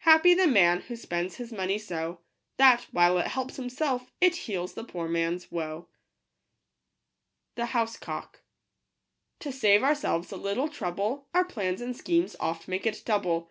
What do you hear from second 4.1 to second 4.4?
it